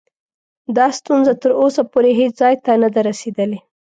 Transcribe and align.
دا 0.77 0.87
ستونزه 0.99 1.33
تر 1.41 1.51
اوسه 1.61 1.81
پورې 1.91 2.09
هیڅ 2.19 2.31
ځای 2.41 2.55
ته 2.63 2.71
نه 2.81 2.89
ده 2.93 3.01
رسېدلې. 3.09 3.59